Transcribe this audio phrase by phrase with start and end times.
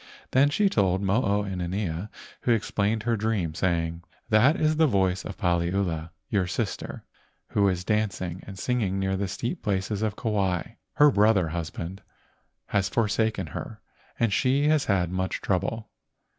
[0.31, 2.09] Then she told Mo o inanea,
[2.41, 7.03] who explained her dream, saying: "That is the voice of Paliula, your sister,
[7.49, 10.63] who is danc¬ ing and singing near the steep places of Kauai.
[10.93, 12.01] Her brother husband
[12.69, 13.79] has forsaken her
[14.19, 15.91] and she has had much trouble.